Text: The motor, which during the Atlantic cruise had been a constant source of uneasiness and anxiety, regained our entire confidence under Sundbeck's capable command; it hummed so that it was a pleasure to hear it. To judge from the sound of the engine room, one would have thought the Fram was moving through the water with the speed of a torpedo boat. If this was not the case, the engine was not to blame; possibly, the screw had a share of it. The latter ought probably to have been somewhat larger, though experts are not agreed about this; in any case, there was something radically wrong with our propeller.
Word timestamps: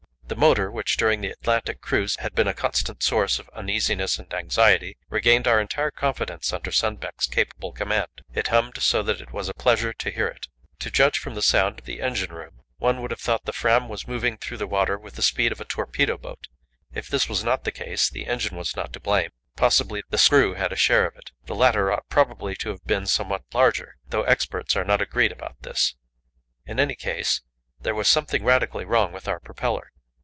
The 0.27 0.37
motor, 0.37 0.71
which 0.71 0.95
during 0.95 1.19
the 1.19 1.29
Atlantic 1.29 1.81
cruise 1.81 2.15
had 2.21 2.33
been 2.33 2.47
a 2.47 2.53
constant 2.53 3.03
source 3.03 3.37
of 3.37 3.49
uneasiness 3.49 4.17
and 4.17 4.33
anxiety, 4.33 4.95
regained 5.09 5.45
our 5.45 5.59
entire 5.59 5.91
confidence 5.91 6.53
under 6.53 6.71
Sundbeck's 6.71 7.27
capable 7.27 7.73
command; 7.73 8.21
it 8.33 8.47
hummed 8.47 8.81
so 8.81 9.03
that 9.03 9.19
it 9.19 9.33
was 9.33 9.49
a 9.49 9.53
pleasure 9.53 9.91
to 9.91 10.09
hear 10.09 10.29
it. 10.29 10.47
To 10.79 10.89
judge 10.89 11.17
from 11.19 11.35
the 11.35 11.41
sound 11.41 11.79
of 11.79 11.85
the 11.85 11.99
engine 11.99 12.31
room, 12.31 12.61
one 12.77 13.01
would 13.01 13.11
have 13.11 13.19
thought 13.19 13.43
the 13.43 13.51
Fram 13.51 13.89
was 13.89 14.07
moving 14.07 14.37
through 14.37 14.55
the 14.55 14.67
water 14.67 14.97
with 14.97 15.15
the 15.15 15.21
speed 15.21 15.51
of 15.51 15.59
a 15.59 15.65
torpedo 15.65 16.17
boat. 16.17 16.47
If 16.93 17.09
this 17.09 17.27
was 17.27 17.43
not 17.43 17.65
the 17.65 17.71
case, 17.73 18.09
the 18.09 18.25
engine 18.27 18.55
was 18.55 18.73
not 18.73 18.93
to 18.93 19.01
blame; 19.01 19.31
possibly, 19.57 20.01
the 20.11 20.17
screw 20.17 20.53
had 20.53 20.71
a 20.71 20.77
share 20.77 21.05
of 21.05 21.17
it. 21.17 21.31
The 21.45 21.55
latter 21.55 21.91
ought 21.91 22.07
probably 22.07 22.55
to 22.55 22.69
have 22.69 22.85
been 22.85 23.05
somewhat 23.05 23.43
larger, 23.53 23.97
though 24.07 24.23
experts 24.23 24.77
are 24.77 24.85
not 24.85 25.01
agreed 25.01 25.33
about 25.33 25.61
this; 25.63 25.95
in 26.65 26.79
any 26.79 26.95
case, 26.95 27.41
there 27.81 27.93
was 27.93 28.07
something 28.07 28.45
radically 28.45 28.85
wrong 28.85 29.11
with 29.11 29.27
our 29.27 29.41
propeller. 29.41 29.89